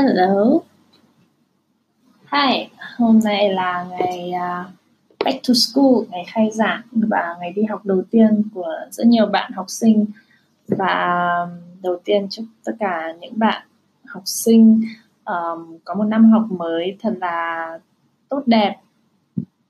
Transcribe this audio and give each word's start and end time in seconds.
Hello. 0.00 0.60
Hi, 2.32 2.68
hôm 2.96 3.20
nay 3.24 3.52
là 3.52 3.86
ngày 3.90 4.32
uh, 4.34 4.66
back 5.24 5.38
to 5.48 5.54
school, 5.54 6.08
ngày 6.10 6.24
khai 6.26 6.50
giảng 6.52 6.82
và 6.92 7.36
ngày 7.40 7.52
đi 7.52 7.62
học 7.64 7.86
đầu 7.86 8.02
tiên 8.10 8.42
của 8.54 8.74
rất 8.90 9.06
nhiều 9.06 9.26
bạn 9.26 9.52
học 9.52 9.64
sinh 9.68 10.06
và 10.68 11.24
um, 11.42 11.50
đầu 11.82 12.00
tiên 12.04 12.26
chúc 12.30 12.44
tất 12.64 12.72
cả 12.78 13.12
những 13.20 13.38
bạn 13.38 13.66
học 14.06 14.22
sinh 14.26 14.80
um, 15.24 15.78
có 15.84 15.94
một 15.94 16.04
năm 16.04 16.30
học 16.30 16.46
mới 16.50 16.96
thật 17.00 17.14
là 17.20 17.78
tốt 18.28 18.42
đẹp, 18.46 18.76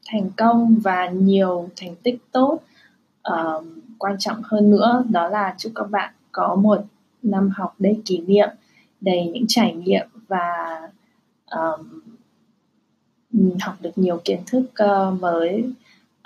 thành 0.07 0.31
công 0.37 0.77
và 0.83 1.09
nhiều 1.09 1.69
thành 1.77 1.95
tích 2.03 2.19
tốt. 2.33 2.59
Um, 3.23 3.81
quan 3.99 4.17
trọng 4.19 4.43
hơn 4.45 4.71
nữa 4.71 5.05
đó 5.11 5.29
là 5.29 5.55
chúc 5.59 5.73
các 5.75 5.91
bạn 5.91 6.15
có 6.33 6.55
một 6.55 6.85
năm 7.23 7.51
học 7.55 7.75
đầy 7.79 8.03
kỷ 8.05 8.21
niệm 8.21 8.49
đầy 9.01 9.31
những 9.35 9.45
trải 9.49 9.75
nghiệm 9.75 10.07
và 10.31 10.81
um, 11.51 12.01
học 13.61 13.75
được 13.81 13.91
nhiều 13.97 14.21
kiến 14.25 14.41
thức 14.47 14.63
uh, 14.85 15.21
mới 15.21 15.65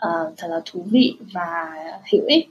uh, 0.06 0.34
thật 0.36 0.48
là 0.50 0.60
thú 0.64 0.86
vị 0.90 1.16
và 1.32 1.72
hữu 2.12 2.22
ích. 2.27 2.48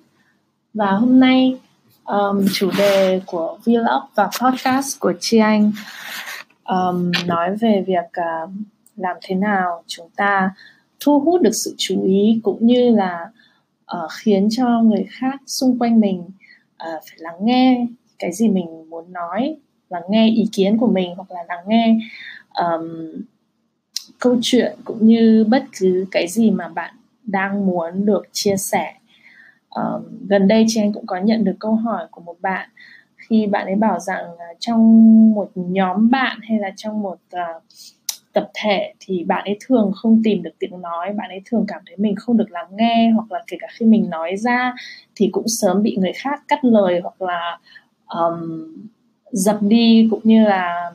Và 0.74 0.92
hôm 0.92 1.20
nay 1.20 1.60
um, 2.06 2.46
chủ 2.54 2.72
đề 2.78 3.22
của 3.26 3.58
vlog 3.66 4.04
và 4.16 4.30
podcast 4.42 5.00
của 5.00 5.14
chị 5.20 5.38
anh 5.38 5.72
um, 6.64 7.12
nói 7.26 7.56
về 7.56 7.84
việc 7.88 8.22
uh, 8.22 8.50
làm 8.96 9.18
thế 9.22 9.36
nào 9.36 9.84
chúng 9.88 10.10
ta 10.16 10.52
thu 11.00 11.20
hút 11.20 11.42
được 11.42 11.52
sự 11.54 11.76
chú 11.78 12.04
ý 12.06 12.40
cũng 12.44 12.68
như 12.68 12.96
là 12.96 13.30
uh, 13.98 14.12
khiến 14.12 14.48
cho 14.52 14.82
người 14.82 15.06
khác 15.10 15.42
xung 15.48 15.80
quanh 15.80 16.00
mình 16.00 16.20
uh, 16.20 16.30
phải 16.80 17.18
lắng 17.18 17.38
nghe 17.42 17.88
cái 18.20 18.34
gì 18.34 18.50
mình 18.50 18.90
muốn 18.90 19.14
nói 19.14 19.56
lắng 19.94 20.04
nghe 20.10 20.30
ý 20.30 20.50
kiến 20.52 20.78
của 20.78 20.88
mình 20.88 21.16
hoặc 21.16 21.32
là 21.32 21.44
lắng 21.48 21.64
nghe 21.68 21.98
um, 22.54 23.12
câu 24.20 24.38
chuyện 24.42 24.76
cũng 24.86 25.06
như 25.06 25.46
bất 25.50 25.64
cứ 25.80 26.06
cái 26.12 26.28
gì 26.28 26.52
mà 26.52 26.68
bạn 26.68 26.94
đang 27.24 27.66
muốn 27.66 28.06
được 28.06 28.24
chia 28.32 28.58
sẻ. 28.58 28.94
Um, 29.70 30.28
gần 30.28 30.48
đây 30.48 30.66
chị 30.68 30.82
anh 30.82 30.94
cũng 30.94 31.06
có 31.06 31.18
nhận 31.18 31.44
được 31.44 31.56
câu 31.60 31.76
hỏi 31.76 32.08
của 32.12 32.22
một 32.22 32.36
bạn 32.42 32.70
khi 33.16 33.48
bạn 33.48 33.66
ấy 33.66 33.76
bảo 33.76 34.00
rằng 34.00 34.26
uh, 34.34 34.58
trong 34.60 34.82
một 35.34 35.52
nhóm 35.56 36.10
bạn 36.12 36.40
hay 36.42 36.60
là 36.60 36.72
trong 36.76 37.02
một 37.02 37.18
uh, 37.36 37.64
tập 38.34 38.52
thể 38.54 38.94
thì 39.00 39.24
bạn 39.24 39.44
ấy 39.46 39.58
thường 39.66 39.92
không 39.96 40.22
tìm 40.24 40.44
được 40.44 40.52
tiếng 40.60 40.82
nói 40.82 41.14
bạn 41.14 41.30
ấy 41.30 41.42
thường 41.46 41.66
cảm 41.68 41.82
thấy 41.86 41.98
mình 41.98 42.16
không 42.16 42.38
được 42.38 42.52
lắng 42.52 42.68
nghe 42.72 43.12
hoặc 43.16 43.32
là 43.32 43.44
kể 43.48 43.58
cả 43.60 43.68
khi 43.72 43.86
mình 43.86 44.10
nói 44.10 44.36
ra 44.38 44.74
thì 45.16 45.30
cũng 45.32 45.48
sớm 45.48 45.84
bị 45.84 45.98
người 46.00 46.14
khác 46.16 46.44
cắt 46.48 46.66
lời 46.66 47.00
hoặc 47.04 47.22
là 47.22 47.60
um, 48.08 48.68
dập 49.34 49.58
đi 49.62 50.08
cũng 50.12 50.22
như 50.24 50.46
là 50.46 50.92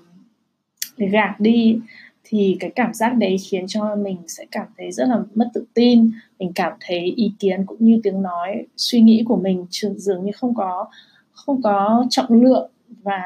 gạt 0.97 1.35
đi 1.39 1.81
thì 2.25 2.57
cái 2.61 2.71
cảm 2.77 2.95
giác 2.95 3.15
đấy 3.15 3.37
khiến 3.39 3.65
cho 3.69 3.97
mình 3.97 4.17
sẽ 4.29 4.45
cảm 4.51 4.67
thấy 4.77 4.93
rất 4.93 5.09
là 5.09 5.19
mất 5.35 5.51
tự 5.55 5.65
tin. 5.75 6.11
Mình 6.39 6.53
cảm 6.55 6.73
thấy 6.81 6.99
ý 6.99 7.33
kiến 7.39 7.67
cũng 7.67 7.79
như 7.81 8.01
tiếng 8.03 8.23
nói 8.23 8.67
suy 8.77 9.01
nghĩ 9.01 9.25
của 9.29 9.37
mình 9.37 9.67
dường 9.97 10.25
như 10.25 10.33
không 10.33 10.55
có 10.55 10.89
không 11.33 11.63
có 11.63 12.07
trọng 12.11 12.43
lượng. 12.43 12.71
Và 13.03 13.23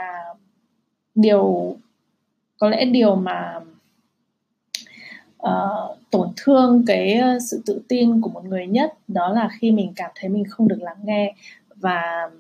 điều 1.14 1.76
có 2.58 2.69
lẽ 2.69 2.84
điều 2.84 3.16
mà 3.16 3.60
uh, 5.42 5.98
tổn 6.10 6.28
thương 6.36 6.84
cái 6.86 7.20
sự 7.50 7.62
tự 7.66 7.80
tin 7.88 8.20
của 8.20 8.30
một 8.30 8.44
người 8.44 8.66
nhất 8.66 8.94
đó 9.08 9.32
là 9.32 9.48
khi 9.58 9.72
mình 9.72 9.92
cảm 9.97 10.10
thấy 10.14 10.30
mình 10.30 10.44
không 10.48 10.69
được 10.69 10.82
lắng 10.82 10.98
nghe. 11.04 11.34
Và 11.76 12.31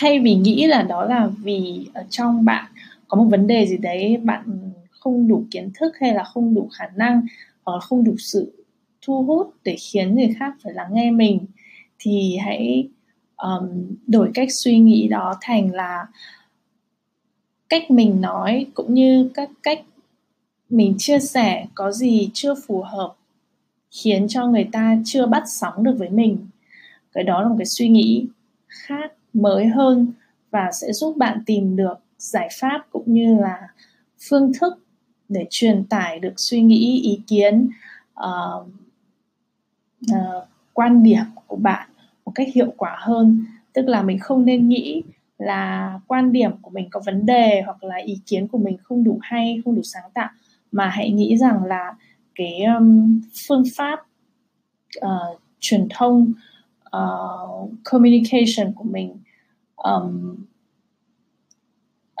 thay 0.00 0.20
vì 0.20 0.34
nghĩ 0.34 0.66
là 0.66 0.82
đó 0.82 1.04
là 1.04 1.28
vì 1.42 1.86
ở 1.94 2.04
trong 2.10 2.44
bạn 2.44 2.64
có 3.08 3.16
một 3.16 3.24
vấn 3.30 3.46
đề 3.46 3.66
gì 3.66 3.76
đấy 3.76 4.16
bạn 4.16 4.72
không 4.90 5.28
đủ 5.28 5.44
kiến 5.50 5.70
thức 5.74 5.92
hay 6.00 6.14
là 6.14 6.24
không 6.24 6.54
đủ 6.54 6.68
khả 6.72 6.84
năng 6.96 7.22
hoặc 7.64 7.72
là 7.72 7.80
không 7.80 8.04
đủ 8.04 8.14
sự 8.18 8.64
thu 9.02 9.22
hút 9.22 9.54
để 9.64 9.76
khiến 9.76 10.14
người 10.14 10.34
khác 10.38 10.54
phải 10.62 10.72
lắng 10.72 10.88
nghe 10.92 11.10
mình 11.10 11.46
thì 11.98 12.36
hãy 12.44 12.88
um, 13.36 13.96
đổi 14.06 14.30
cách 14.34 14.48
suy 14.50 14.78
nghĩ 14.78 15.08
đó 15.08 15.34
thành 15.40 15.74
là 15.74 16.06
cách 17.68 17.90
mình 17.90 18.20
nói 18.20 18.66
cũng 18.74 18.94
như 18.94 19.30
các 19.34 19.50
cách 19.62 19.80
mình 20.70 20.94
chia 20.98 21.18
sẻ 21.18 21.66
có 21.74 21.92
gì 21.92 22.30
chưa 22.34 22.54
phù 22.66 22.82
hợp 22.82 23.14
khiến 23.90 24.28
cho 24.28 24.46
người 24.46 24.68
ta 24.72 24.96
chưa 25.04 25.26
bắt 25.26 25.42
sóng 25.46 25.84
được 25.84 25.94
với 25.98 26.10
mình. 26.10 26.46
Cái 27.12 27.24
đó 27.24 27.42
là 27.42 27.48
một 27.48 27.54
cái 27.58 27.66
suy 27.66 27.88
nghĩ 27.88 28.26
khác 28.68 29.12
mới 29.32 29.66
hơn 29.66 30.12
và 30.50 30.70
sẽ 30.72 30.92
giúp 30.92 31.16
bạn 31.16 31.42
tìm 31.46 31.76
được 31.76 31.94
giải 32.18 32.48
pháp 32.60 32.86
cũng 32.90 33.14
như 33.14 33.38
là 33.40 33.68
phương 34.28 34.52
thức 34.60 34.74
để 35.28 35.46
truyền 35.50 35.84
tải 35.84 36.18
được 36.18 36.32
suy 36.36 36.62
nghĩ 36.62 37.00
ý 37.02 37.20
kiến 37.26 37.70
uh, 38.20 38.66
uh, 40.12 40.44
quan 40.72 41.02
điểm 41.02 41.24
của 41.46 41.56
bạn 41.56 41.88
một 42.24 42.32
cách 42.34 42.48
hiệu 42.54 42.72
quả 42.76 42.96
hơn. 43.00 43.44
Tức 43.72 43.88
là 43.88 44.02
mình 44.02 44.18
không 44.18 44.44
nên 44.44 44.68
nghĩ 44.68 45.02
là 45.38 46.00
quan 46.06 46.32
điểm 46.32 46.50
của 46.62 46.70
mình 46.70 46.88
có 46.90 47.00
vấn 47.06 47.26
đề 47.26 47.62
hoặc 47.66 47.84
là 47.84 47.96
ý 47.96 48.18
kiến 48.26 48.48
của 48.48 48.58
mình 48.58 48.76
không 48.82 49.04
đủ 49.04 49.18
hay 49.22 49.62
không 49.64 49.74
đủ 49.74 49.82
sáng 49.82 50.10
tạo 50.14 50.28
mà 50.72 50.88
hãy 50.88 51.10
nghĩ 51.10 51.36
rằng 51.36 51.64
là 51.64 51.94
cái 52.34 52.62
um, 52.62 53.20
phương 53.48 53.62
pháp 53.76 54.00
uh, 55.04 55.40
truyền 55.60 55.88
thông 55.90 56.32
uh, 56.96 57.70
communication 57.84 58.72
của 58.76 58.84
mình 58.84 59.16
um, 59.76 60.36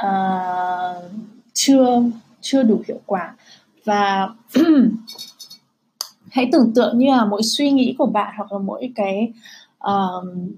uh, 0.06 1.10
chưa 1.54 2.02
chưa 2.40 2.62
đủ 2.62 2.82
hiệu 2.88 3.00
quả. 3.06 3.34
Và 3.84 4.28
hãy 6.30 6.48
tưởng 6.52 6.72
tượng 6.74 6.98
như 6.98 7.10
là 7.10 7.24
mỗi 7.24 7.40
suy 7.56 7.70
nghĩ 7.70 7.94
của 7.98 8.06
bạn 8.06 8.34
hoặc 8.36 8.52
là 8.52 8.58
mỗi 8.58 8.92
cái 8.94 9.32
um, 9.78 10.52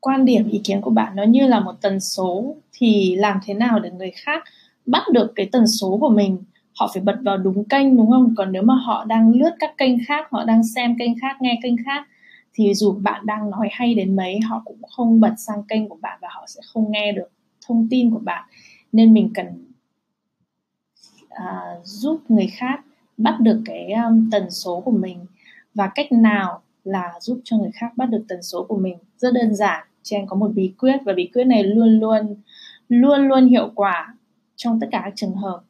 quan 0.00 0.24
điểm 0.24 0.48
ý 0.48 0.60
kiến 0.64 0.80
của 0.80 0.90
bạn 0.90 1.16
nó 1.16 1.22
như 1.22 1.46
là 1.46 1.60
một 1.60 1.74
tần 1.80 2.00
số 2.00 2.56
thì 2.72 3.16
làm 3.16 3.38
thế 3.44 3.54
nào 3.54 3.78
để 3.80 3.90
người 3.90 4.10
khác 4.14 4.44
bắt 4.86 5.02
được 5.12 5.32
cái 5.36 5.48
tần 5.52 5.66
số 5.66 5.98
của 6.00 6.08
mình? 6.08 6.38
Họ 6.78 6.90
phải 6.94 7.02
bật 7.02 7.18
vào 7.22 7.36
đúng 7.36 7.64
kênh 7.64 7.96
đúng 7.96 8.10
không? 8.10 8.34
Còn 8.36 8.52
nếu 8.52 8.62
mà 8.62 8.74
họ 8.74 9.04
đang 9.04 9.32
lướt 9.32 9.50
các 9.58 9.78
kênh 9.78 10.04
khác 10.06 10.26
họ 10.30 10.44
đang 10.44 10.62
xem 10.74 10.98
kênh 10.98 11.20
khác 11.20 11.36
nghe 11.40 11.60
kênh 11.62 11.76
khác 11.84 12.06
thì 12.54 12.74
dù 12.74 12.92
bạn 12.92 13.26
đang 13.26 13.50
nói 13.50 13.68
hay 13.72 13.94
đến 13.94 14.16
mấy 14.16 14.40
họ 14.40 14.62
cũng 14.64 14.82
không 14.96 15.20
bật 15.20 15.34
sang 15.38 15.62
kênh 15.68 15.88
của 15.88 15.98
bạn 16.02 16.18
và 16.22 16.28
họ 16.30 16.44
sẽ 16.46 16.60
không 16.72 16.92
nghe 16.92 17.12
được 17.12 17.28
thông 17.66 17.88
tin 17.90 18.10
của 18.10 18.18
bạn. 18.18 18.44
Nên 18.92 19.12
mình 19.12 19.30
cần 19.34 19.46
uh, 21.24 21.86
giúp 21.86 22.20
người 22.28 22.46
khác 22.46 22.84
bắt 23.16 23.36
được 23.40 23.62
cái 23.64 23.92
um, 23.92 24.30
tần 24.30 24.50
số 24.50 24.80
của 24.80 24.90
mình. 24.90 25.26
Và 25.74 25.90
cách 25.94 26.12
nào 26.12 26.62
là 26.84 27.12
giúp 27.20 27.40
cho 27.44 27.56
người 27.56 27.70
khác 27.74 27.92
bắt 27.96 28.06
được 28.06 28.24
tần 28.28 28.42
số 28.42 28.64
của 28.64 28.78
mình? 28.78 28.96
Rất 29.16 29.34
đơn 29.34 29.54
giản 29.54 29.86
chị 30.02 30.16
em 30.16 30.26
có 30.26 30.36
một 30.36 30.50
bí 30.54 30.72
quyết 30.78 30.96
và 31.04 31.12
bí 31.12 31.30
quyết 31.34 31.44
này 31.44 31.64
luôn 31.64 32.00
luôn 32.00 32.36
luôn 32.88 33.28
luôn 33.28 33.48
hiệu 33.48 33.70
quả 33.74 34.14
trong 34.56 34.80
tất 34.80 34.86
cả 34.90 35.00
các 35.04 35.12
trường 35.16 35.34
hợp. 35.34 35.62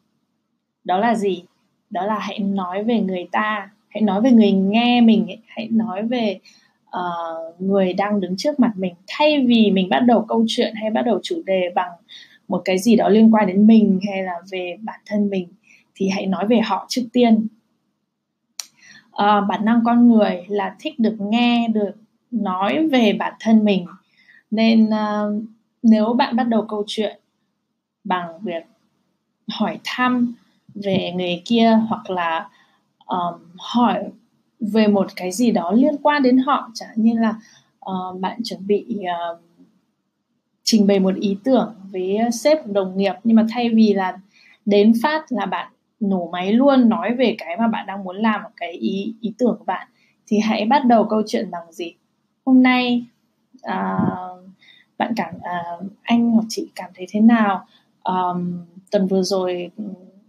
Đó 0.84 0.98
là 0.98 1.14
gì? 1.14 1.44
Đó 1.90 2.06
là 2.06 2.18
hãy 2.18 2.38
nói 2.38 2.84
về 2.84 3.00
người 3.00 3.28
ta 3.32 3.70
hãy 3.88 4.02
nói 4.02 4.20
về 4.20 4.30
người 4.30 4.52
nghe 4.52 5.00
mình 5.00 5.26
hãy 5.46 5.68
nói 5.68 6.02
về 6.02 6.38
uh, 6.98 7.60
người 7.60 7.92
đang 7.92 8.20
đứng 8.20 8.36
trước 8.36 8.60
mặt 8.60 8.72
mình 8.76 8.94
thay 9.06 9.44
vì 9.46 9.70
mình 9.70 9.88
bắt 9.88 10.00
đầu 10.00 10.24
câu 10.28 10.44
chuyện 10.48 10.74
hay 10.74 10.90
bắt 10.90 11.02
đầu 11.02 11.20
chủ 11.22 11.42
đề 11.46 11.70
bằng 11.74 11.90
một 12.48 12.62
cái 12.64 12.78
gì 12.78 12.96
đó 12.96 13.08
liên 13.08 13.34
quan 13.34 13.46
đến 13.46 13.66
mình 13.66 14.00
hay 14.08 14.22
là 14.22 14.34
về 14.50 14.76
bản 14.82 15.00
thân 15.06 15.30
mình 15.30 15.48
thì 15.94 16.08
hãy 16.08 16.26
nói 16.26 16.46
về 16.46 16.60
họ 16.60 16.86
trước 16.88 17.02
tiên. 17.12 17.46
Uh, 19.08 19.46
bản 19.48 19.64
năng 19.64 19.80
con 19.84 20.08
người 20.08 20.44
là 20.48 20.76
thích 20.78 20.98
được 20.98 21.16
nghe 21.18 21.68
được 21.68 21.92
nói 22.30 22.88
về 22.88 23.12
bản 23.12 23.32
thân 23.40 23.64
mình. 23.64 23.86
Nên 24.50 24.86
uh, 24.86 25.44
nếu 25.82 26.12
bạn 26.12 26.36
bắt 26.36 26.44
đầu 26.44 26.66
câu 26.68 26.84
chuyện 26.86 27.20
bằng 28.04 28.40
việc 28.42 28.64
hỏi 29.48 29.78
thăm 29.84 30.34
về 30.74 31.12
người 31.14 31.42
kia 31.44 31.78
hoặc 31.88 32.10
là 32.10 32.48
um, 33.06 33.34
hỏi 33.58 34.04
về 34.62 34.86
một 34.86 35.06
cái 35.16 35.32
gì 35.32 35.50
đó 35.50 35.72
liên 35.72 35.96
quan 36.02 36.22
đến 36.22 36.38
họ 36.38 36.70
chẳng 36.74 36.90
như 36.96 37.18
là 37.18 37.34
uh, 37.90 38.20
bạn 38.20 38.40
chuẩn 38.44 38.66
bị 38.66 38.98
uh, 38.98 39.40
trình 40.62 40.86
bày 40.86 41.00
một 41.00 41.14
ý 41.14 41.36
tưởng 41.44 41.74
với 41.92 42.18
sếp 42.32 42.66
đồng 42.66 42.96
nghiệp 42.96 43.14
nhưng 43.24 43.36
mà 43.36 43.46
thay 43.50 43.70
vì 43.70 43.92
là 43.92 44.18
đến 44.66 44.92
phát 45.02 45.32
là 45.32 45.46
bạn 45.46 45.72
nổ 46.00 46.28
máy 46.32 46.52
luôn 46.52 46.88
nói 46.88 47.14
về 47.14 47.34
cái 47.38 47.56
mà 47.56 47.68
bạn 47.68 47.86
đang 47.86 48.04
muốn 48.04 48.16
làm 48.16 48.40
cái 48.56 48.72
ý 48.72 49.14
ý 49.20 49.32
tưởng 49.38 49.56
của 49.58 49.64
bạn 49.64 49.88
thì 50.26 50.38
hãy 50.38 50.64
bắt 50.64 50.84
đầu 50.86 51.06
câu 51.10 51.22
chuyện 51.26 51.50
bằng 51.50 51.72
gì? 51.72 51.94
Hôm 52.44 52.62
nay 52.62 53.04
uh, 53.54 54.44
bạn 54.98 55.12
cảm 55.16 55.34
uh, 55.36 55.86
anh 56.02 56.30
hoặc 56.30 56.44
chị 56.48 56.70
cảm 56.74 56.90
thấy 56.94 57.06
thế 57.10 57.20
nào? 57.20 57.66
Um, 58.02 58.64
tuần 58.90 59.06
vừa 59.06 59.22
rồi 59.22 59.70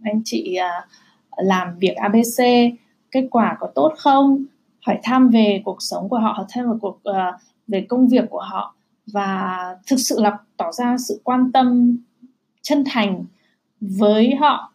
anh 0.02 0.20
chị 0.24 0.56
uh, 0.58 0.88
làm 1.36 1.78
việc 1.78 1.96
abc 1.96 2.44
kết 3.14 3.26
quả 3.30 3.56
có 3.60 3.66
tốt 3.74 3.92
không 3.96 4.44
hỏi 4.86 4.98
thăm 5.02 5.28
về 5.28 5.62
cuộc 5.64 5.76
sống 5.82 6.08
của 6.08 6.18
họ 6.18 6.32
hỏi 6.32 6.46
thăm 6.48 6.70
về 6.70 6.78
cuộc 6.80 7.00
uh, 7.10 7.40
về 7.68 7.86
công 7.88 8.08
việc 8.08 8.24
của 8.30 8.40
họ 8.40 8.74
và 9.06 9.58
thực 9.86 9.96
sự 9.96 10.20
là 10.20 10.38
tỏ 10.56 10.72
ra 10.72 10.96
sự 10.98 11.20
quan 11.24 11.52
tâm 11.52 11.96
chân 12.62 12.84
thành 12.86 13.24
với 13.80 14.34
họ. 14.34 14.72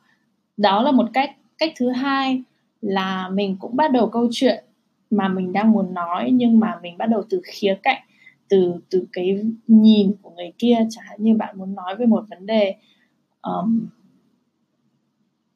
Đó 0.57 0.81
là 0.81 0.91
một 0.91 1.09
cách 1.13 1.31
cách 1.57 1.73
thứ 1.77 1.89
hai 1.89 2.43
là 2.81 3.29
mình 3.29 3.57
cũng 3.59 3.75
bắt 3.75 3.91
đầu 3.91 4.09
câu 4.09 4.27
chuyện 4.31 4.63
mà 5.11 5.27
mình 5.27 5.53
đang 5.53 5.71
muốn 5.71 5.93
nói 5.93 6.29
nhưng 6.33 6.59
mà 6.59 6.79
mình 6.83 6.97
bắt 6.97 7.05
đầu 7.05 7.23
từ 7.29 7.41
khía 7.43 7.77
cạnh 7.83 8.01
từ 8.49 8.73
từ 8.89 9.05
cái 9.13 9.41
nhìn 9.67 10.13
của 10.21 10.29
người 10.29 10.51
kia. 10.57 10.77
Chẳng 10.89 11.05
hạn 11.07 11.23
như 11.23 11.35
bạn 11.35 11.57
muốn 11.57 11.75
nói 11.75 11.95
về 11.95 12.05
một 12.05 12.25
vấn 12.29 12.45
đề 12.45 12.75
um, 13.41 13.87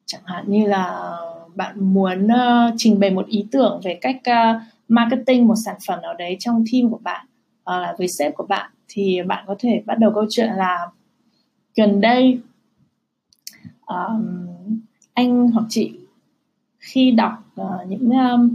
chẳng 0.06 0.22
hạn 0.24 0.44
như 0.48 0.66
là 0.66 1.16
bạn 1.54 1.94
muốn 1.94 2.26
uh, 2.26 2.74
trình 2.76 3.00
bày 3.00 3.10
một 3.10 3.26
ý 3.26 3.46
tưởng 3.50 3.80
về 3.84 3.98
cách 4.00 4.16
uh, 4.16 4.62
marketing 4.88 5.46
một 5.46 5.54
sản 5.64 5.76
phẩm 5.86 6.02
nào 6.02 6.14
đấy 6.14 6.36
trong 6.40 6.64
team 6.72 6.90
của 6.90 6.98
bạn 6.98 7.26
hoặc 7.64 7.80
là 7.80 7.94
với 7.98 8.08
sếp 8.08 8.34
của 8.34 8.46
bạn 8.46 8.70
thì 8.88 9.22
bạn 9.22 9.44
có 9.46 9.56
thể 9.58 9.82
bắt 9.86 9.98
đầu 9.98 10.12
câu 10.14 10.26
chuyện 10.30 10.50
là 10.56 10.86
gần 11.76 12.00
đây 12.00 12.40
um, 13.86 14.46
anh 15.14 15.50
hoặc 15.50 15.64
chị 15.68 15.92
khi 16.78 17.10
đọc 17.10 17.32
uh, 17.60 17.88
những 17.88 18.10
um, 18.10 18.54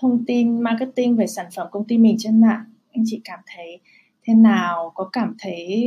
thông 0.00 0.24
tin 0.24 0.60
marketing 0.60 1.16
về 1.16 1.26
sản 1.26 1.46
phẩm 1.54 1.66
công 1.70 1.84
ty 1.84 1.98
mình 1.98 2.16
trên 2.18 2.40
mạng 2.40 2.64
anh 2.96 3.04
chị 3.06 3.20
cảm 3.24 3.38
thấy 3.46 3.80
thế 4.26 4.34
nào? 4.34 4.92
Có 4.94 5.08
cảm 5.12 5.34
thấy 5.38 5.84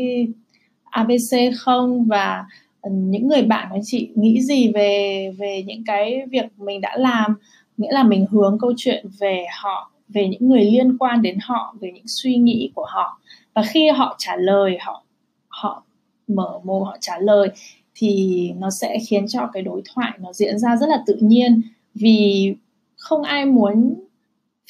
abc 0.83 1.57
không? 1.59 2.05
Và 2.05 2.45
những 2.87 3.27
người 3.27 3.41
bạn 3.41 3.67
của 3.69 3.75
anh 3.75 3.81
chị 3.83 4.09
nghĩ 4.15 4.41
gì 4.41 4.71
về 4.71 5.31
về 5.37 5.63
những 5.67 5.83
cái 5.85 6.21
việc 6.31 6.45
mình 6.57 6.81
đã 6.81 6.97
làm? 6.97 7.35
Nghĩa 7.77 7.91
là 7.91 8.03
mình 8.03 8.25
hướng 8.31 8.57
câu 8.59 8.73
chuyện 8.77 9.05
về 9.19 9.45
họ, 9.61 9.91
về 10.07 10.27
những 10.27 10.49
người 10.49 10.63
liên 10.63 10.97
quan 10.97 11.21
đến 11.21 11.37
họ, 11.41 11.75
về 11.81 11.91
những 11.95 12.07
suy 12.07 12.35
nghĩ 12.35 12.71
của 12.75 12.85
họ. 12.89 13.19
Và 13.53 13.61
khi 13.61 13.89
họ 13.89 14.15
trả 14.17 14.35
lời, 14.35 14.77
họ 14.79 15.03
họ 15.47 15.83
mở 16.27 16.59
mồm 16.63 16.83
họ 16.83 16.97
trả 17.01 17.19
lời, 17.19 17.49
thì 17.95 18.51
nó 18.57 18.69
sẽ 18.69 18.99
khiến 19.07 19.27
cho 19.27 19.49
cái 19.53 19.63
đối 19.63 19.81
thoại 19.93 20.11
nó 20.19 20.33
diễn 20.33 20.59
ra 20.59 20.75
rất 20.75 20.89
là 20.89 21.03
tự 21.07 21.15
nhiên. 21.21 21.61
Vì 21.93 22.53
không 22.95 23.23
ai 23.23 23.45
muốn 23.45 23.93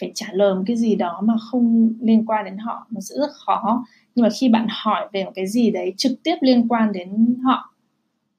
phải 0.02 0.12
trả 0.16 0.28
lời 0.34 0.56
một 0.56 0.64
cái 0.68 0.78
gì 0.78 0.96
đó 0.96 1.22
mà 1.24 1.34
không 1.52 1.94
liên 2.02 2.26
quan 2.26 2.46
đến 2.46 2.58
họ, 2.58 2.88
nó 2.92 3.02
sẽ 3.02 3.16
rất 3.20 3.30
khó. 3.32 3.86
Nhưng 4.16 4.24
mà 4.24 4.30
khi 4.40 4.50
bạn 4.50 4.68
hỏi 4.70 5.08
về 5.14 5.26
một 5.26 5.32
cái 5.36 5.48
gì 5.48 5.72
đấy 5.72 5.94
trực 5.98 6.24
tiếp 6.24 6.36
liên 6.42 6.68
quan 6.68 6.92
đến 6.92 7.36
họ 7.44 7.74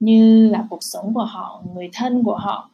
như 0.00 0.48
là 0.48 0.66
cuộc 0.70 0.82
sống 0.82 1.14
của 1.14 1.24
họ 1.24 1.62
người 1.74 1.90
thân 1.92 2.24
của 2.24 2.36
họ 2.36 2.70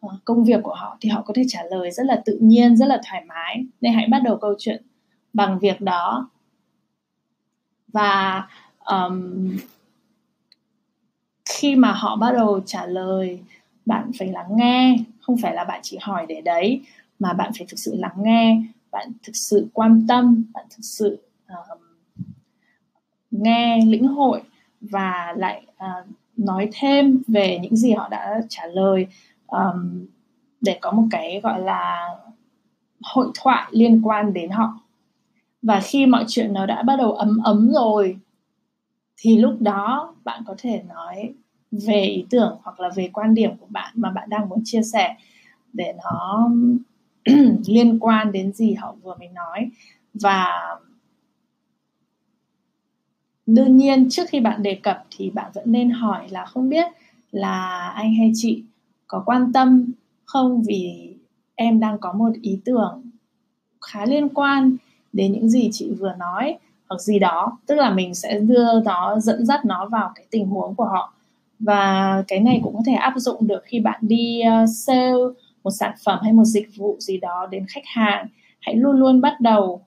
ờ, 0.00 0.08
công 0.24 0.44
việc 0.44 0.60
của 0.62 0.74
họ 0.74 0.96
thì 1.00 1.08
họ 1.08 1.22
có 1.22 1.34
thể 1.36 1.42
trả 1.48 1.62
lời 1.70 1.90
rất 1.90 2.06
là 2.06 2.22
tự 2.24 2.38
nhiên 2.40 2.76
rất 2.76 2.86
là 2.86 3.00
thoải 3.08 3.24
mái. 3.24 3.64
Nên 3.80 3.94
hãy 3.94 4.06
bắt 4.10 4.22
đầu 4.24 4.36
câu 4.36 4.54
chuyện 4.58 4.82
bằng 5.32 5.58
việc 5.58 5.80
đó. 5.80 6.30
Và 7.92 8.48
um, 8.84 9.56
khi 11.48 11.76
mà 11.76 11.92
họ 11.92 12.16
bắt 12.16 12.32
đầu 12.32 12.60
trả 12.66 12.86
lời 12.86 13.40
bạn 13.86 14.10
phải 14.18 14.28
lắng 14.28 14.48
nghe 14.50 14.96
không 15.20 15.36
phải 15.42 15.54
là 15.54 15.64
bạn 15.64 15.80
chỉ 15.82 15.98
hỏi 16.00 16.26
để 16.28 16.40
đấy 16.40 16.82
mà 17.18 17.32
bạn 17.32 17.52
phải 17.58 17.66
thực 17.70 17.78
sự 17.78 17.94
lắng 17.96 18.14
nghe 18.16 18.62
bạn 18.90 19.12
thực 19.22 19.36
sự 19.36 19.68
quan 19.72 20.04
tâm 20.08 20.44
bạn 20.52 20.66
thực 20.70 20.82
sự 20.82 21.22
um, 21.48 21.78
nghe 23.30 23.84
lĩnh 23.86 24.06
hội 24.06 24.42
và 24.80 25.34
lại 25.36 25.62
uh, 25.76 26.06
nói 26.40 26.68
thêm 26.72 27.22
về 27.28 27.58
những 27.62 27.76
gì 27.76 27.92
họ 27.92 28.08
đã 28.08 28.40
trả 28.48 28.66
lời 28.66 29.06
um, 29.46 30.06
để 30.60 30.78
có 30.80 30.92
một 30.92 31.04
cái 31.10 31.40
gọi 31.42 31.60
là 31.60 32.08
hội 33.02 33.26
thoại 33.34 33.68
liên 33.70 34.00
quan 34.04 34.32
đến 34.32 34.50
họ. 34.50 34.80
Và 35.62 35.80
khi 35.80 36.06
mọi 36.06 36.24
chuyện 36.28 36.52
nó 36.52 36.66
đã 36.66 36.82
bắt 36.82 36.96
đầu 36.96 37.12
ấm 37.12 37.38
ấm 37.44 37.70
rồi 37.72 38.18
thì 39.16 39.38
lúc 39.38 39.60
đó 39.60 40.14
bạn 40.24 40.42
có 40.46 40.54
thể 40.58 40.82
nói 40.88 41.34
về 41.70 42.02
ý 42.02 42.26
tưởng 42.30 42.58
hoặc 42.62 42.80
là 42.80 42.88
về 42.94 43.10
quan 43.12 43.34
điểm 43.34 43.50
của 43.60 43.66
bạn 43.68 43.92
mà 43.96 44.10
bạn 44.10 44.28
đang 44.30 44.48
muốn 44.48 44.60
chia 44.64 44.82
sẻ 44.82 45.16
để 45.72 45.92
nó 46.04 46.50
liên 47.66 47.98
quan 47.98 48.32
đến 48.32 48.52
gì 48.52 48.74
họ 48.74 48.94
vừa 49.02 49.14
mới 49.14 49.28
nói. 49.28 49.70
Và 50.14 50.46
đương 53.54 53.76
nhiên, 53.76 54.08
trước 54.10 54.22
khi 54.28 54.40
bạn 54.40 54.62
đề 54.62 54.74
cập 54.74 55.04
thì 55.10 55.30
bạn 55.30 55.50
vẫn 55.54 55.64
nên 55.72 55.90
hỏi 55.90 56.28
là 56.30 56.44
không 56.44 56.68
biết 56.68 56.86
là 57.30 57.88
anh 57.94 58.14
hay 58.14 58.32
chị 58.34 58.62
có 59.06 59.22
quan 59.26 59.52
tâm 59.52 59.92
không? 60.24 60.62
Vì 60.62 61.14
em 61.54 61.80
đang 61.80 61.98
có 61.98 62.12
một 62.12 62.30
ý 62.42 62.58
tưởng 62.64 63.02
khá 63.80 64.06
liên 64.06 64.28
quan 64.28 64.76
đến 65.12 65.32
những 65.32 65.48
gì 65.48 65.68
chị 65.72 65.90
vừa 65.98 66.14
nói 66.18 66.58
hoặc 66.88 67.00
gì 67.00 67.18
đó. 67.18 67.58
Tức 67.66 67.74
là 67.74 67.90
mình 67.90 68.14
sẽ 68.14 68.38
đưa 68.38 68.80
nó, 68.84 69.20
dẫn 69.20 69.46
dắt 69.46 69.64
nó 69.64 69.88
vào 69.88 70.12
cái 70.14 70.26
tình 70.30 70.46
huống 70.46 70.74
của 70.74 70.84
họ. 70.84 71.14
Và 71.58 72.24
cái 72.28 72.40
này 72.40 72.60
cũng 72.64 72.74
có 72.74 72.82
thể 72.86 72.92
áp 72.92 73.12
dụng 73.16 73.46
được 73.46 73.60
khi 73.64 73.80
bạn 73.80 73.98
đi 74.02 74.40
ờ, 74.40 74.66
sale 74.66 75.12
một 75.64 75.70
sản 75.70 75.94
phẩm 76.04 76.18
hay 76.22 76.32
một 76.32 76.44
dịch 76.44 76.68
vụ 76.76 76.96
gì 77.00 77.16
đó 77.16 77.46
đến 77.50 77.66
khách 77.68 77.84
hàng. 77.86 78.26
Hãy 78.60 78.74
luôn 78.74 78.96
luôn 78.96 79.20
bắt 79.20 79.40
đầu 79.40 79.84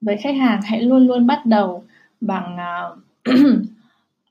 với 0.00 0.16
khách 0.16 0.36
hàng 0.36 0.60
hãy 0.62 0.82
luôn 0.82 1.06
luôn 1.06 1.26
bắt 1.26 1.46
đầu 1.46 1.84
bằng 2.20 2.56
uh, 2.56 2.98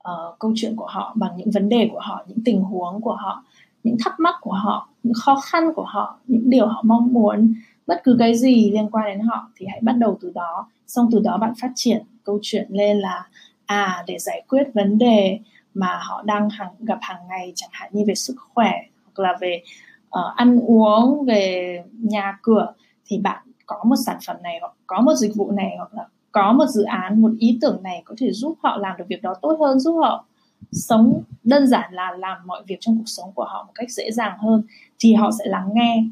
uh, 0.10 0.40
câu 0.40 0.54
chuyện 0.56 0.76
của 0.76 0.88
họ 0.88 1.14
bằng 1.16 1.38
những 1.38 1.52
vấn 1.52 1.70
đề 1.70 1.90
của 1.92 2.00
họ 2.00 2.26
những 2.28 2.40
tình 2.46 2.62
huống 2.62 3.02
của 3.02 3.16
họ 3.16 3.44
những 3.84 3.96
thắc 4.04 4.20
mắc 4.20 4.36
của 4.42 4.54
họ 4.54 4.90
những 5.04 5.14
khó 5.14 5.40
khăn 5.40 5.74
của 5.76 5.86
họ 5.88 6.18
những 6.28 6.50
điều 6.50 6.68
họ 6.68 6.82
mong 6.86 7.14
muốn. 7.14 7.54
Bất 7.88 8.02
cứ 8.04 8.16
cái 8.20 8.38
gì 8.38 8.72
liên 8.72 8.90
quan 8.92 9.06
đến 9.06 9.20
họ 9.20 9.50
thì 9.56 9.66
hãy 9.70 9.80
bắt 9.82 9.94
đầu 9.98 10.18
từ 10.22 10.32
đó. 10.36 10.68
Xong 10.88 11.10
từ 11.12 11.20
đó 11.20 11.38
bạn 11.38 11.54
phát 11.62 11.72
triển 11.76 12.04
câu 12.24 12.40
chuyện 12.42 12.68
lên 12.70 13.00
là 13.00 13.28
à 13.66 14.04
để 14.08 14.20
giải 14.20 14.44
quyết 14.50 14.64
vấn 14.74 14.98
đề 14.98 15.40
mà 15.74 16.00
họ 16.02 16.22
đang 16.22 16.50
hàng, 16.50 16.72
gặp 16.80 16.98
hàng 17.02 17.28
ngày 17.30 17.54
chẳng 17.56 17.70
hạn 17.74 17.90
như 17.94 18.04
về 18.08 18.16
sức 18.16 18.36
khỏe 18.54 18.72
hoặc 19.04 19.24
là 19.24 19.38
về 19.42 19.62
uh, 20.08 20.36
ăn 20.36 20.60
uống 20.60 21.26
về 21.26 21.84
nhà 21.92 22.38
cửa 22.42 22.74
thì 23.06 23.18
bạn 23.18 23.44
có 23.78 23.84
một 23.84 23.96
sản 24.06 24.18
phẩm 24.28 24.36
này 24.44 24.58
hoặc 24.62 24.74
có 24.88 25.02
một 25.02 25.14
dịch 25.14 25.36
vụ 25.36 25.52
này 25.52 25.74
hoặc 25.78 25.94
là 25.94 26.08
có 26.32 26.54
một 26.54 26.66
dự 26.68 26.84
án 26.84 27.22
một 27.22 27.32
ý 27.40 27.58
tưởng 27.62 27.84
này 27.84 28.02
có 28.06 28.16
thể 28.18 28.32
giúp 28.32 28.58
họ 28.64 28.78
làm 28.78 28.98
được 28.98 29.06
việc 29.08 29.22
đó 29.22 29.34
tốt 29.42 29.58
hơn 29.60 29.80
giúp 29.80 29.98
họ 29.98 30.26
sống 30.72 31.24
đơn 31.44 31.68
giản 31.68 31.94
là 31.94 32.12
làm 32.20 32.38
mọi 32.48 32.64
việc 32.68 32.78
trong 32.80 32.98
cuộc 32.98 33.06
sống 33.06 33.32
của 33.36 33.44
họ 33.44 33.64
một 33.68 33.72
cách 33.76 33.92
dễ 33.92 34.12
dàng 34.12 34.38
hơn 34.40 34.64
thì 35.00 35.14
họ 35.14 35.32
sẽ 35.40 35.46
lắng 35.50 35.70
nghe. 35.74 36.04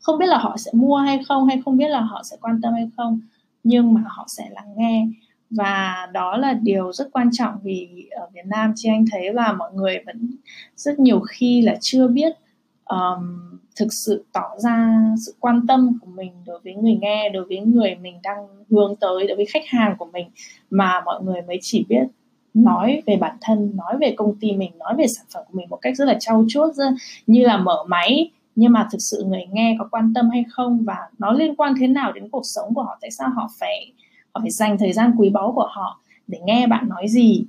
Không 0.00 0.18
biết 0.18 0.26
là 0.26 0.38
họ 0.38 0.56
sẽ 0.56 0.70
mua 0.74 0.96
hay 0.96 1.20
không 1.28 1.46
hay 1.46 1.62
không 1.64 1.76
biết 1.76 1.88
là 1.88 2.00
họ 2.00 2.22
sẽ 2.22 2.36
quan 2.40 2.60
tâm 2.62 2.72
hay 2.72 2.90
không 2.96 3.20
nhưng 3.64 3.94
mà 3.94 4.02
họ 4.06 4.24
sẽ 4.28 4.48
lắng 4.50 4.74
nghe. 4.76 5.06
Và 5.50 6.08
đó 6.12 6.36
là 6.36 6.52
điều 6.52 6.92
rất 6.92 7.08
quan 7.12 7.30
trọng 7.32 7.58
vì 7.62 8.08
ở 8.10 8.26
Việt 8.34 8.46
Nam 8.46 8.72
chị 8.76 8.88
anh 8.88 9.04
thấy 9.12 9.32
là 9.32 9.52
mọi 9.52 9.72
người 9.72 9.98
vẫn 10.06 10.30
rất 10.76 10.98
nhiều 10.98 11.20
khi 11.20 11.62
là 11.62 11.76
chưa 11.80 12.08
biết 12.08 12.32
um, 12.84 13.58
thực 13.76 13.92
sự 13.92 14.24
tỏ 14.32 14.50
ra 14.58 15.00
sự 15.26 15.34
quan 15.40 15.66
tâm 15.66 15.98
của 16.00 16.10
mình 16.14 16.32
đối 16.46 16.60
với 16.64 16.74
người 16.74 16.98
nghe, 17.00 17.28
đối 17.28 17.44
với 17.44 17.58
người 17.58 17.94
mình 17.94 18.14
đang 18.22 18.46
hướng 18.70 18.96
tới, 18.96 19.26
đối 19.26 19.36
với 19.36 19.46
khách 19.46 19.66
hàng 19.66 19.94
của 19.98 20.08
mình, 20.12 20.26
mà 20.70 21.02
mọi 21.04 21.22
người 21.24 21.42
mới 21.42 21.58
chỉ 21.62 21.86
biết 21.88 22.04
nói 22.54 23.02
về 23.06 23.16
bản 23.16 23.36
thân, 23.40 23.72
nói 23.76 23.96
về 24.00 24.14
công 24.16 24.36
ty 24.40 24.52
mình, 24.52 24.78
nói 24.78 24.94
về 24.98 25.06
sản 25.06 25.26
phẩm 25.34 25.44
của 25.46 25.58
mình 25.58 25.66
một 25.70 25.78
cách 25.82 25.96
rất 25.96 26.04
là 26.04 26.16
trau 26.20 26.44
chuốt 26.48 26.74
như 27.26 27.44
là 27.44 27.56
mở 27.56 27.84
máy. 27.88 28.30
Nhưng 28.56 28.72
mà 28.72 28.88
thực 28.92 28.98
sự 28.98 29.24
người 29.24 29.46
nghe 29.52 29.76
có 29.78 29.88
quan 29.90 30.12
tâm 30.14 30.30
hay 30.30 30.44
không 30.50 30.84
và 30.84 30.96
nó 31.18 31.32
liên 31.32 31.54
quan 31.56 31.74
thế 31.80 31.86
nào 31.86 32.12
đến 32.12 32.28
cuộc 32.28 32.42
sống 32.44 32.74
của 32.74 32.82
họ, 32.82 32.98
tại 33.00 33.10
sao 33.10 33.30
họ 33.36 33.50
phải 33.58 33.92
họ 34.32 34.40
phải 34.40 34.50
dành 34.50 34.78
thời 34.78 34.92
gian 34.92 35.12
quý 35.18 35.30
báu 35.30 35.52
của 35.52 35.68
họ 35.70 36.00
để 36.26 36.38
nghe 36.44 36.66
bạn 36.66 36.88
nói 36.88 37.08
gì? 37.08 37.44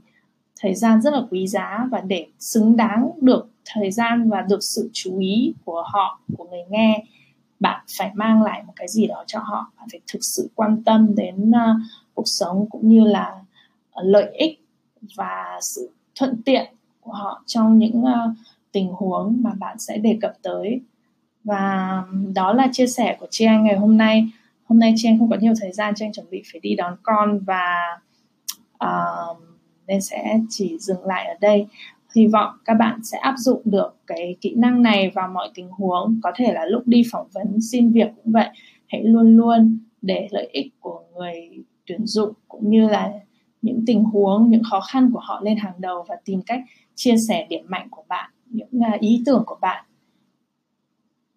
Thời 0.59 0.75
gian 0.75 1.01
rất 1.01 1.13
là 1.13 1.21
quý 1.31 1.47
giá 1.47 1.87
và 1.91 2.01
để 2.01 2.27
xứng 2.39 2.75
đáng 2.75 3.09
được 3.21 3.49
thời 3.65 3.91
gian 3.91 4.29
và 4.29 4.41
được 4.41 4.63
sự 4.63 4.89
chú 4.93 5.19
ý 5.19 5.53
của 5.65 5.83
họ 5.85 6.19
của 6.37 6.47
người 6.49 6.63
nghe 6.69 7.03
bạn 7.59 7.85
phải 7.97 8.11
mang 8.13 8.43
lại 8.43 8.63
một 8.67 8.73
cái 8.75 8.87
gì 8.87 9.07
đó 9.07 9.23
cho 9.27 9.39
họ. 9.39 9.71
Bạn 9.77 9.87
phải 9.91 9.99
thực 10.13 10.19
sự 10.21 10.49
quan 10.55 10.83
tâm 10.83 11.15
đến 11.15 11.49
uh, 11.49 11.81
cuộc 12.13 12.27
sống 12.27 12.65
cũng 12.69 12.89
như 12.89 13.03
là 13.03 13.35
uh, 13.99 14.05
lợi 14.05 14.31
ích 14.33 14.59
và 15.15 15.59
sự 15.61 15.91
thuận 16.15 16.41
tiện 16.45 16.73
của 17.01 17.11
họ 17.11 17.43
trong 17.45 17.77
những 17.77 18.03
uh, 18.03 18.35
tình 18.71 18.87
huống 18.87 19.37
mà 19.41 19.51
bạn 19.59 19.79
sẽ 19.79 19.97
đề 19.97 20.17
cập 20.21 20.33
tới. 20.41 20.81
Và 21.43 22.03
đó 22.35 22.53
là 22.53 22.67
chia 22.71 22.87
sẻ 22.87 23.17
của 23.19 23.27
chị 23.31 23.45
anh 23.45 23.63
ngày 23.63 23.77
hôm 23.77 23.97
nay. 23.97 24.27
Hôm 24.65 24.79
nay 24.79 24.93
chị 24.97 25.09
anh 25.09 25.19
không 25.19 25.29
có 25.29 25.37
nhiều 25.39 25.53
thời 25.61 25.71
gian 25.71 25.95
cho 25.95 26.05
anh 26.05 26.13
chuẩn 26.13 26.29
bị 26.29 26.43
phải 26.51 26.59
đi 26.59 26.75
đón 26.75 26.95
con 27.03 27.39
và 27.39 27.75
uh, 28.83 29.37
nên 29.87 30.01
sẽ 30.01 30.39
chỉ 30.49 30.77
dừng 30.79 31.05
lại 31.05 31.27
ở 31.27 31.33
đây 31.41 31.67
hy 32.15 32.27
vọng 32.27 32.55
các 32.65 32.73
bạn 32.73 32.99
sẽ 33.03 33.17
áp 33.17 33.35
dụng 33.37 33.61
được 33.65 33.95
cái 34.07 34.35
kỹ 34.41 34.53
năng 34.57 34.81
này 34.81 35.11
vào 35.15 35.27
mọi 35.27 35.49
tình 35.53 35.69
huống. 35.69 36.19
Có 36.23 36.31
thể 36.35 36.53
là 36.53 36.65
lúc 36.65 36.83
đi 36.85 37.03
phỏng 37.11 37.27
vấn, 37.33 37.61
xin 37.61 37.91
việc 37.91 38.07
cũng 38.15 38.31
vậy. 38.31 38.49
Hãy 38.87 39.03
luôn 39.03 39.37
luôn 39.37 39.77
để 40.01 40.27
lợi 40.31 40.49
ích 40.51 40.73
của 40.79 41.01
người 41.15 41.49
tuyển 41.85 42.05
dụng 42.05 42.33
cũng 42.47 42.69
như 42.69 42.89
là 42.89 43.11
những 43.61 43.83
tình 43.87 44.03
huống, 44.03 44.49
những 44.49 44.63
khó 44.63 44.79
khăn 44.79 45.09
của 45.13 45.19
họ 45.19 45.41
lên 45.43 45.57
hàng 45.57 45.73
đầu 45.77 46.05
và 46.07 46.15
tìm 46.25 46.41
cách 46.41 46.61
chia 46.95 47.15
sẻ 47.27 47.47
điểm 47.49 47.65
mạnh 47.67 47.87
của 47.91 48.03
bạn, 48.07 48.31
những 48.49 48.83
à, 48.83 48.97
ý 48.99 49.23
tưởng 49.25 49.43
của 49.45 49.57
bạn 49.61 49.85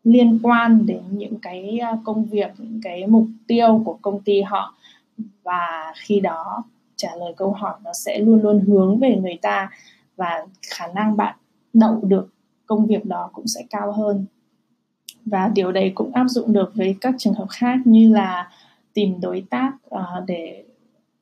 liên 0.07 0.39
quan 0.43 0.87
đến 0.87 1.03
những 1.11 1.39
cái 1.43 1.79
à, 1.79 1.97
công 2.05 2.25
việc, 2.25 2.51
những 2.59 2.81
cái 2.83 3.07
mục 3.07 3.27
tiêu 3.47 3.83
của 3.85 3.99
công 4.03 4.23
ty 4.23 4.43
họ. 4.43 4.75
Và 5.43 5.93
khi 5.97 6.21
đó 6.21 6.65
trả 6.97 7.09
lời 7.17 7.35
câu 7.37 7.53
hỏi 7.53 7.75
nó 7.85 7.91
sẽ 7.93 8.19
luôn 8.19 8.43
luôn 8.43 8.65
hướng 8.67 8.99
về 8.99 9.17
người 9.17 9.39
ta 9.43 9.71
và 10.17 10.47
khả 10.63 10.87
năng 10.87 11.17
bạn 11.17 11.37
đậu 11.73 12.01
được 12.03 12.29
công 12.67 12.87
việc 12.87 13.05
đó 13.05 13.31
cũng 13.33 13.47
sẽ 13.47 13.61
cao 13.71 13.93
hơn. 13.93 14.27
Và 15.25 15.49
điều 15.55 15.73
đấy 15.73 15.93
cũng 15.95 16.15
áp 16.15 16.25
dụng 16.29 16.53
được 16.53 16.73
với 16.75 16.97
các 17.01 17.15
trường 17.19 17.35
hợp 17.35 17.47
khác 17.51 17.79
như 17.85 18.13
là 18.15 18.51
tìm 18.95 19.21
đối 19.21 19.45
tác 19.51 19.73
uh, 19.95 20.01
để 20.27 20.65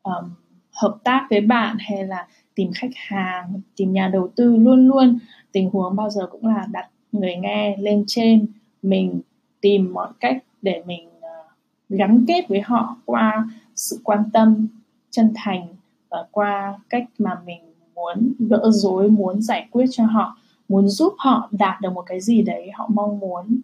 um, 0.03 0.31
hợp 0.73 0.97
tác 1.05 1.27
với 1.31 1.41
bạn 1.41 1.77
hay 1.81 2.05
là 2.05 2.27
tìm 2.55 2.71
khách 2.75 2.91
hàng 2.95 3.61
tìm 3.77 3.93
nhà 3.93 4.09
đầu 4.09 4.29
tư 4.37 4.57
luôn 4.57 4.89
luôn. 4.89 5.19
Tình 5.53 5.71
huống 5.71 5.97
bao 5.97 6.11
giờ 6.11 6.27
cũng 6.31 6.47
là 6.47 6.67
đặt 6.71 6.89
người 7.13 7.37
nghe 7.37 7.77
lên 7.77 8.05
trên 8.07 8.47
mình 8.83 9.21
tìm 9.61 9.93
mọi 9.93 10.09
cách 10.21 10.45
để 10.63 10.83
mình 10.87 11.09
uh, 11.09 11.51
gắn 11.89 12.25
kết 12.29 12.45
với 12.49 12.61
họ 12.61 12.97
qua 13.05 13.49
sự 13.77 14.01
quan 14.05 14.31
tâm 14.33 14.69
chân 15.11 15.33
thành 15.35 15.67
và 16.09 16.27
qua 16.31 16.79
cách 16.89 17.05
mà 17.19 17.41
mình 17.47 17.74
muốn 17.95 18.33
gỡ 18.39 18.71
rối 18.71 19.11
muốn 19.11 19.43
giải 19.43 19.69
quyết 19.71 19.87
cho 19.91 20.05
họ 20.05 20.37
muốn 20.69 20.89
giúp 20.89 21.15
họ 21.19 21.49
đạt 21.51 21.81
được 21.81 21.93
một 21.93 22.03
cái 22.07 22.21
gì 22.21 22.43
đấy 22.43 22.71
họ 22.75 22.89
mong 22.93 23.21
muốn. 23.21 23.61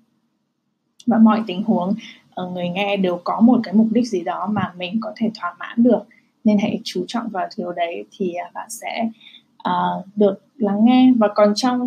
Và 1.07 1.19
mọi 1.19 1.43
tình 1.47 1.63
huống 1.63 1.95
ờ, 2.35 2.49
người 2.49 2.69
nghe 2.69 2.97
đều 2.97 3.21
có 3.25 3.41
một 3.41 3.61
cái 3.63 3.75
mục 3.75 3.87
đích 3.91 4.09
gì 4.09 4.21
đó 4.21 4.49
mà 4.53 4.73
mình 4.79 4.99
có 5.01 5.13
thể 5.17 5.31
thỏa 5.41 5.57
mãn 5.59 5.83
được. 5.83 6.03
Nên 6.45 6.59
hãy 6.59 6.81
chú 6.85 7.05
trọng 7.09 7.29
vào 7.29 7.49
điều 7.57 7.73
đấy 7.73 8.05
thì 8.11 8.33
à, 8.33 8.51
bạn 8.55 8.71
sẽ 8.71 9.09
uh, 9.69 10.07
được 10.17 10.35
lắng 10.57 10.85
nghe. 10.85 11.13
Và 11.19 11.29
còn 11.35 11.53
trong 11.55 11.81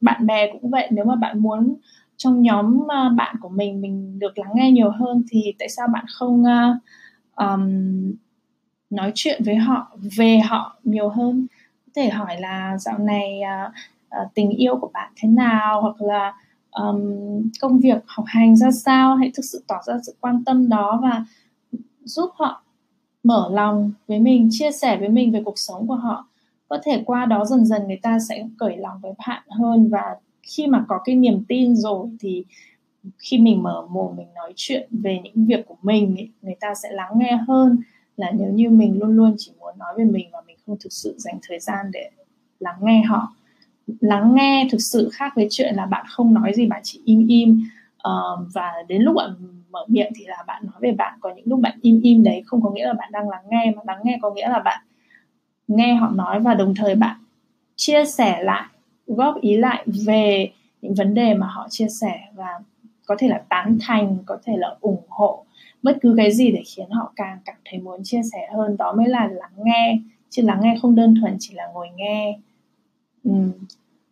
bạn 0.00 0.26
bè 0.26 0.52
cũng 0.52 0.70
vậy 0.70 0.88
nếu 0.90 1.04
mà 1.04 1.16
bạn 1.16 1.38
muốn 1.38 1.74
trong 2.16 2.42
nhóm 2.42 2.80
uh, 2.80 3.16
bạn 3.16 3.36
của 3.40 3.48
mình 3.48 3.80
mình 3.80 4.18
được 4.18 4.38
lắng 4.38 4.50
nghe 4.54 4.70
nhiều 4.70 4.90
hơn 4.90 5.22
thì 5.30 5.54
tại 5.58 5.68
sao 5.68 5.88
bạn 5.92 6.04
không 6.08 6.42
uh, 6.42 6.76
um, 7.36 8.12
nói 8.90 9.12
chuyện 9.14 9.42
với 9.44 9.56
họ 9.56 9.96
về 10.16 10.38
họ 10.38 10.76
nhiều 10.84 11.08
hơn? 11.08 11.46
Có 11.94 12.02
thể 12.02 12.10
hỏi 12.10 12.40
là 12.40 12.78
dạo 12.78 12.98
này 12.98 13.40
uh, 13.66 13.72
uh, 14.22 14.34
tình 14.34 14.50
yêu 14.50 14.76
của 14.80 14.90
bạn 14.94 15.12
thế 15.16 15.28
nào? 15.28 15.82
Hoặc 15.82 16.00
là 16.00 16.34
um, 16.70 17.00
công 17.60 17.78
việc 17.78 18.04
học 18.06 18.24
hành 18.28 18.56
ra 18.56 18.70
sao? 18.70 19.16
Hãy 19.16 19.30
thực 19.34 19.44
sự 19.44 19.64
tỏ 19.66 19.76
ra 19.86 19.94
sự 20.06 20.14
quan 20.20 20.44
tâm 20.44 20.68
đó 20.68 20.98
và 21.02 21.24
giúp 22.04 22.30
họ 22.34 22.62
mở 23.22 23.48
lòng 23.52 23.92
với 24.08 24.18
mình 24.18 24.48
chia 24.50 24.70
sẻ 24.72 24.96
với 24.96 25.08
mình 25.08 25.32
về 25.32 25.42
cuộc 25.44 25.58
sống 25.58 25.86
của 25.86 25.94
họ. 25.94 26.28
Có 26.68 26.78
thể 26.84 27.02
qua 27.06 27.26
đó 27.26 27.44
dần 27.44 27.66
dần 27.66 27.86
người 27.86 27.98
ta 28.02 28.18
sẽ 28.28 28.46
cởi 28.58 28.76
lòng 28.76 28.98
với 29.02 29.12
bạn 29.26 29.42
hơn 29.48 29.88
và 29.90 30.16
khi 30.42 30.66
mà 30.66 30.84
có 30.88 30.98
cái 31.04 31.16
niềm 31.16 31.44
tin 31.48 31.76
rồi 31.76 32.08
thì 32.20 32.44
khi 33.18 33.38
mình 33.38 33.62
mở 33.62 33.86
mồm 33.90 34.16
mình 34.16 34.34
nói 34.34 34.52
chuyện 34.56 34.88
về 34.90 35.20
những 35.24 35.46
việc 35.46 35.66
của 35.66 35.76
mình 35.82 36.16
người 36.42 36.56
ta 36.60 36.74
sẽ 36.74 36.88
lắng 36.92 37.12
nghe 37.16 37.38
hơn 37.48 37.78
là 38.16 38.30
nếu 38.30 38.50
như 38.52 38.70
mình 38.70 38.98
luôn 39.00 39.16
luôn 39.16 39.34
chỉ 39.38 39.52
muốn 39.58 39.78
nói 39.78 39.94
về 39.96 40.04
mình 40.04 40.28
và 40.32 40.40
mình 40.46 40.56
không 40.70 40.78
thực 40.80 40.92
sự 40.92 41.14
dành 41.18 41.38
thời 41.48 41.60
gian 41.60 41.86
để 41.92 42.10
lắng 42.60 42.78
nghe 42.80 43.02
họ. 43.02 43.32
Lắng 44.00 44.34
nghe 44.34 44.68
thực 44.70 44.80
sự 44.80 45.10
khác 45.12 45.32
với 45.36 45.48
chuyện 45.50 45.74
là 45.74 45.86
bạn 45.86 46.06
không 46.08 46.34
nói 46.34 46.52
gì 46.54 46.66
bạn 46.66 46.80
chỉ 46.84 47.00
im 47.04 47.26
im. 47.26 47.62
Uh, 48.08 48.46
và 48.54 48.72
đến 48.88 49.02
lúc 49.02 49.16
bạn 49.16 49.30
mở 49.70 49.84
miệng 49.88 50.12
thì 50.16 50.24
là 50.26 50.44
bạn 50.46 50.62
nói 50.66 50.76
về 50.80 50.92
bạn 50.92 51.18
còn 51.20 51.36
những 51.36 51.46
lúc 51.48 51.60
bạn 51.60 51.78
im 51.82 52.00
im 52.00 52.22
đấy 52.22 52.42
không 52.46 52.62
có 52.62 52.70
nghĩa 52.70 52.86
là 52.86 52.92
bạn 52.92 53.12
đang 53.12 53.28
lắng 53.28 53.42
nghe 53.50 53.72
mà 53.76 53.82
lắng 53.86 54.00
nghe 54.04 54.18
có 54.22 54.30
nghĩa 54.30 54.48
là 54.48 54.58
bạn 54.58 54.80
nghe 55.68 55.94
họ 55.94 56.10
nói 56.10 56.40
và 56.40 56.54
đồng 56.54 56.74
thời 56.74 56.94
bạn 56.94 57.16
chia 57.76 58.04
sẻ 58.04 58.42
lại 58.42 58.66
góp 59.06 59.40
ý 59.40 59.56
lại 59.56 59.86
về 60.06 60.50
những 60.82 60.94
vấn 60.94 61.14
đề 61.14 61.34
mà 61.34 61.46
họ 61.46 61.66
chia 61.70 61.88
sẻ 61.88 62.20
và 62.34 62.60
có 63.06 63.16
thể 63.18 63.28
là 63.28 63.42
tán 63.48 63.78
thành 63.80 64.16
có 64.26 64.38
thể 64.44 64.52
là 64.56 64.76
ủng 64.80 65.02
hộ. 65.08 65.44
Bất 65.82 65.96
cứ 66.00 66.14
cái 66.16 66.32
gì 66.32 66.50
để 66.50 66.62
khiến 66.66 66.90
họ 66.90 67.12
càng 67.16 67.38
cảm 67.44 67.56
thấy 67.64 67.80
muốn 67.80 68.00
chia 68.04 68.20
sẻ 68.32 68.48
hơn 68.54 68.76
đó 68.76 68.94
mới 68.96 69.08
là 69.08 69.28
lắng 69.28 69.52
nghe 69.56 69.98
chứ 70.30 70.42
lắng 70.42 70.60
nghe 70.62 70.76
không 70.82 70.94
đơn 70.94 71.14
thuần 71.20 71.36
chỉ 71.40 71.54
là 71.54 71.64
ngồi 71.74 71.88
nghe. 71.96 72.38
Ừ. 73.24 73.30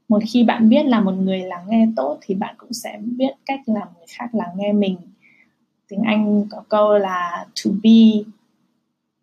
một 0.09 0.23
khi 0.29 0.45
bạn 0.45 0.69
biết 0.69 0.87
là 0.87 1.01
một 1.01 1.13
người 1.13 1.39
lắng 1.41 1.65
nghe 1.69 1.89
tốt 1.97 2.19
thì 2.21 2.35
bạn 2.35 2.55
cũng 2.59 2.73
sẽ 2.73 2.99
biết 3.03 3.31
cách 3.47 3.61
làm 3.67 3.89
người 3.97 4.07
khác 4.09 4.35
lắng 4.35 4.51
nghe 4.57 4.73
mình. 4.73 4.97
Tiếng 5.89 6.03
anh 6.03 6.45
có 6.51 6.63
câu 6.69 6.99
là 6.99 7.47
to 7.65 7.71
be 7.83 8.31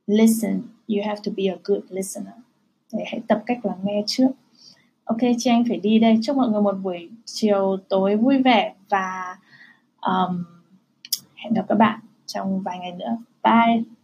listen 0.08 0.62
you 0.88 0.98
have 1.06 1.22
to 1.26 1.32
be 1.38 1.44
a 1.46 1.56
good 1.64 1.84
listener. 1.90 2.34
Để 2.94 3.04
hãy 3.08 3.22
tập 3.28 3.44
cách 3.46 3.66
lắng 3.66 3.80
nghe 3.84 4.04
trước. 4.08 4.30
Ok 5.04 5.18
chị 5.38 5.50
anh 5.50 5.64
phải 5.68 5.78
đi 5.78 6.00
đây. 6.00 6.20
Chúc 6.24 6.38
mọi 6.38 6.50
người 6.50 6.62
một 6.62 6.76
buổi 6.84 7.10
chiều 7.26 7.78
tối 7.90 8.16
vui 8.16 8.42
vẻ 8.42 8.74
và 8.90 9.38
um, 10.02 10.44
hẹn 11.36 11.54
gặp 11.54 11.66
các 11.68 11.76
bạn 11.76 12.00
trong 12.26 12.62
vài 12.62 12.80
ngày 12.80 12.92
nữa. 12.92 13.18
Bye. 13.44 13.95